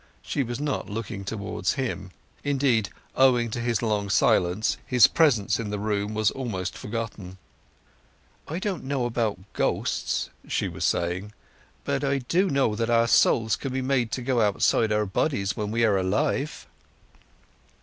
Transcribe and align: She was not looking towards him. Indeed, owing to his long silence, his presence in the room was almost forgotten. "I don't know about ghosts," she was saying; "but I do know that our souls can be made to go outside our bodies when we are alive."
She 0.23 0.41
was 0.41 0.59
not 0.59 0.89
looking 0.89 1.23
towards 1.23 1.73
him. 1.73 2.09
Indeed, 2.43 2.89
owing 3.15 3.51
to 3.51 3.59
his 3.59 3.83
long 3.83 4.09
silence, 4.09 4.77
his 4.87 5.05
presence 5.05 5.59
in 5.59 5.69
the 5.69 5.77
room 5.77 6.15
was 6.15 6.31
almost 6.31 6.75
forgotten. 6.75 7.37
"I 8.47 8.57
don't 8.57 8.83
know 8.83 9.05
about 9.05 9.37
ghosts," 9.53 10.31
she 10.47 10.67
was 10.67 10.85
saying; 10.85 11.33
"but 11.83 12.03
I 12.03 12.17
do 12.17 12.49
know 12.49 12.73
that 12.73 12.89
our 12.89 13.07
souls 13.07 13.55
can 13.55 13.71
be 13.71 13.83
made 13.83 14.11
to 14.13 14.23
go 14.23 14.41
outside 14.41 14.91
our 14.91 15.05
bodies 15.05 15.55
when 15.55 15.69
we 15.69 15.85
are 15.85 15.97
alive." 15.97 16.65